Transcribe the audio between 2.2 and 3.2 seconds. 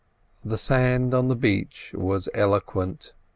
eloquent.